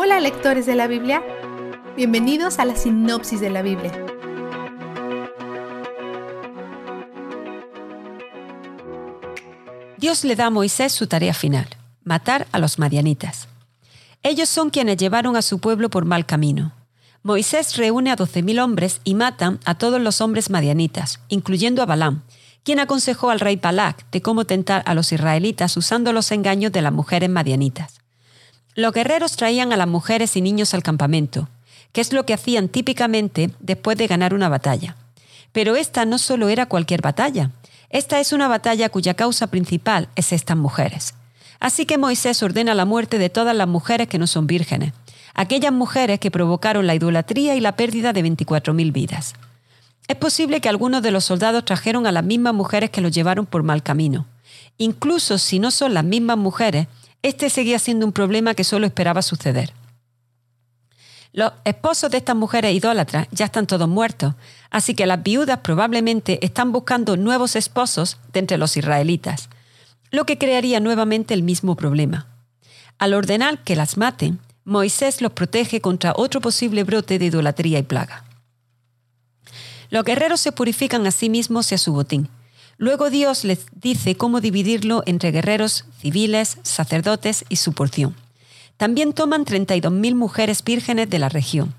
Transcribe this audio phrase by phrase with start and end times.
[0.00, 1.24] Hola lectores de la Biblia,
[1.96, 3.90] bienvenidos a la sinopsis de la Biblia.
[9.96, 11.66] Dios le da a Moisés su tarea final,
[12.04, 13.48] matar a los madianitas.
[14.22, 16.70] Ellos son quienes llevaron a su pueblo por mal camino.
[17.24, 21.86] Moisés reúne a doce mil hombres y matan a todos los hombres madianitas, incluyendo a
[21.86, 22.22] Balaam,
[22.62, 26.82] quien aconsejó al rey Balak de cómo tentar a los israelitas usando los engaños de
[26.82, 27.98] las mujeres madianitas.
[28.78, 31.48] Los guerreros traían a las mujeres y niños al campamento,
[31.90, 34.94] que es lo que hacían típicamente después de ganar una batalla.
[35.50, 37.50] Pero esta no solo era cualquier batalla,
[37.90, 41.14] esta es una batalla cuya causa principal es estas mujeres.
[41.58, 44.92] Así que Moisés ordena la muerte de todas las mujeres que no son vírgenes,
[45.34, 49.34] aquellas mujeres que provocaron la idolatría y la pérdida de 24.000 vidas.
[50.06, 53.44] Es posible que algunos de los soldados trajeron a las mismas mujeres que los llevaron
[53.44, 54.26] por mal camino.
[54.76, 56.86] Incluso si no son las mismas mujeres,
[57.22, 59.72] este seguía siendo un problema que solo esperaba suceder.
[61.32, 64.34] Los esposos de estas mujeres idólatras ya están todos muertos,
[64.70, 69.48] así que las viudas probablemente están buscando nuevos esposos de entre los israelitas,
[70.10, 72.26] lo que crearía nuevamente el mismo problema.
[72.98, 77.82] Al ordenar que las maten, Moisés los protege contra otro posible brote de idolatría y
[77.82, 78.24] plaga.
[79.90, 82.28] Los guerreros se purifican a sí mismos y a su botín.
[82.78, 88.14] Luego Dios les dice cómo dividirlo entre guerreros, civiles, sacerdotes y su porción.
[88.76, 91.74] También toman 32.000 mujeres vírgenes de la región.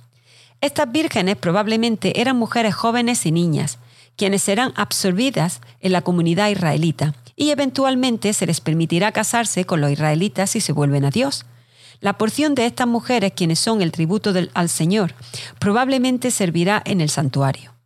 [0.59, 3.79] Estas vírgenes probablemente eran mujeres jóvenes y niñas,
[4.17, 9.91] quienes serán absorbidas en la comunidad israelita y eventualmente se les permitirá casarse con los
[9.91, 11.45] israelitas si se vuelven a Dios.
[12.01, 15.13] La porción de estas mujeres, quienes son el tributo al Señor,
[15.59, 17.78] probablemente servirá en el santuario.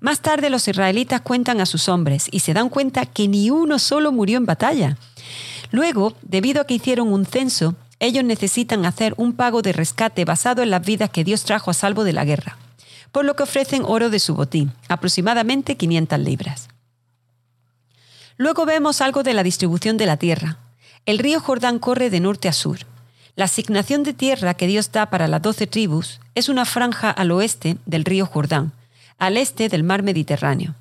[0.00, 3.78] Más tarde los israelitas cuentan a sus hombres y se dan cuenta que ni uno
[3.78, 4.96] solo murió en batalla.
[5.70, 10.62] Luego, debido a que hicieron un censo, ellos necesitan hacer un pago de rescate basado
[10.62, 12.56] en las vidas que Dios trajo a salvo de la guerra,
[13.12, 16.68] por lo que ofrecen oro de su botín, aproximadamente 500 libras.
[18.38, 20.56] Luego vemos algo de la distribución de la tierra.
[21.04, 22.78] El río Jordán corre de norte a sur.
[23.36, 27.32] La asignación de tierra que Dios da para las doce tribus es una franja al
[27.32, 28.72] oeste del río Jordán,
[29.20, 30.74] al este del mar Mediterráneo.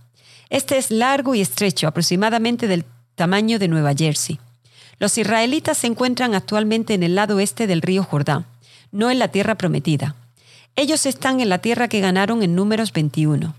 [0.49, 4.39] Este es largo y estrecho, aproximadamente del tamaño de Nueva Jersey.
[4.97, 8.47] Los israelitas se encuentran actualmente en el lado este del río Jordán,
[8.91, 10.15] no en la tierra prometida.
[10.75, 13.53] Ellos están en la tierra que ganaron en números 21.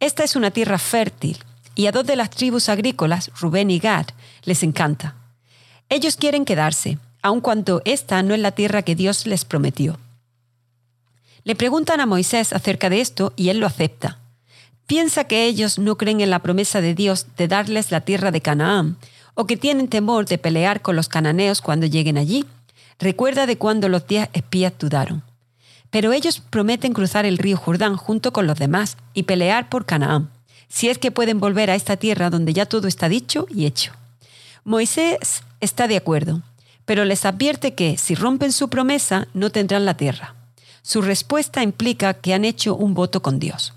[0.00, 1.38] Esta es una tierra fértil,
[1.74, 4.06] y a dos de las tribus agrícolas, Rubén y Gad,
[4.44, 5.16] les encanta.
[5.88, 9.98] Ellos quieren quedarse, aun cuando esta no es la tierra que Dios les prometió.
[11.44, 14.18] Le preguntan a Moisés acerca de esto y él lo acepta.
[14.86, 18.40] Piensa que ellos no creen en la promesa de Dios de darles la tierra de
[18.40, 18.96] Canaán,
[19.34, 22.44] o que tienen temor de pelear con los cananeos cuando lleguen allí.
[22.98, 25.22] Recuerda de cuando los diez espías dudaron.
[25.90, 30.30] Pero ellos prometen cruzar el río Jordán junto con los demás y pelear por Canaán,
[30.68, 33.92] si es que pueden volver a esta tierra donde ya todo está dicho y hecho.
[34.64, 36.42] Moisés está de acuerdo,
[36.84, 40.34] pero les advierte que si rompen su promesa no tendrán la tierra.
[40.82, 43.72] Su respuesta implica que han hecho un voto con Dios.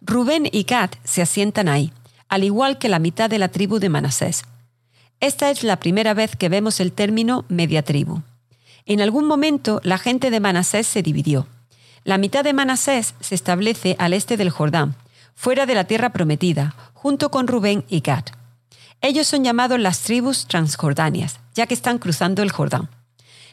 [0.00, 1.92] Rubén y Gad se asientan ahí,
[2.28, 4.42] al igual que la mitad de la tribu de Manasés.
[5.20, 8.22] Esta es la primera vez que vemos el término media tribu.
[8.84, 11.46] En algún momento la gente de Manasés se dividió.
[12.04, 14.96] La mitad de Manasés se establece al este del Jordán,
[15.34, 18.24] fuera de la tierra prometida, junto con Rubén y Gad.
[19.00, 22.88] Ellos son llamados las tribus transjordanias, ya que están cruzando el Jordán.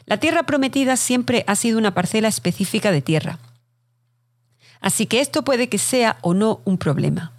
[0.06, 3.38] La tierra prometida siempre ha sido una parcela específica de tierra.
[4.80, 7.32] Así que esto puede que sea o no un problema.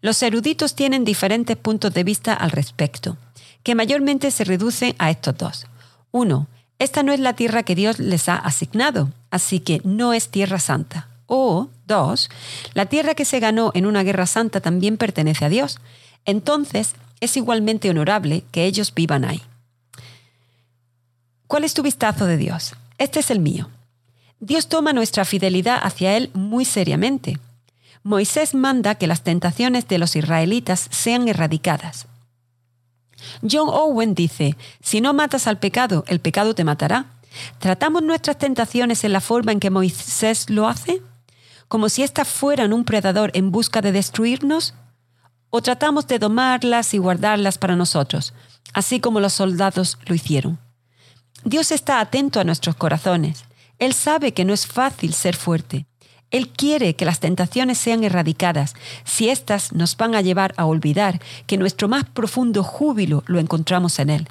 [0.00, 3.18] Los eruditos tienen diferentes puntos de vista al respecto,
[3.62, 5.66] que mayormente se reducen a estos dos.
[6.12, 6.48] Uno,
[6.78, 10.58] esta no es la tierra que Dios les ha asignado, así que no es tierra
[10.58, 11.08] santa.
[11.26, 12.30] O, dos,
[12.74, 15.78] la tierra que se ganó en una guerra santa también pertenece a Dios.
[16.24, 19.42] Entonces, es igualmente honorable que ellos vivan ahí.
[21.46, 22.74] ¿Cuál es tu vistazo de Dios?
[22.98, 23.68] Este es el mío.
[24.40, 27.38] Dios toma nuestra fidelidad hacia Él muy seriamente.
[28.02, 32.06] Moisés manda que las tentaciones de los israelitas sean erradicadas.
[33.42, 37.06] John Owen dice, si no matas al pecado, el pecado te matará.
[37.58, 41.02] ¿Tratamos nuestras tentaciones en la forma en que Moisés lo hace?
[41.68, 44.74] ¿Como si éstas fueran un predador en busca de destruirnos?
[45.50, 48.34] ¿O tratamos de domarlas y guardarlas para nosotros,
[48.72, 50.58] así como los soldados lo hicieron?
[51.44, 53.44] Dios está atento a nuestros corazones.
[53.78, 55.86] Él sabe que no es fácil ser fuerte.
[56.30, 58.74] Él quiere que las tentaciones sean erradicadas,
[59.04, 63.98] si éstas nos van a llevar a olvidar que nuestro más profundo júbilo lo encontramos
[63.98, 64.28] en Él.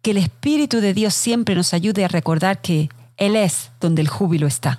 [0.00, 4.08] Que el Espíritu de Dios siempre nos ayude a recordar que Él es donde el
[4.08, 4.78] júbilo está.